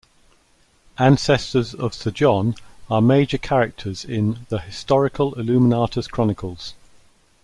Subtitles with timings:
[0.97, 2.55] Ancestors of Sir John
[2.89, 6.73] are major characters in The Historical Illuminatus Chronicles.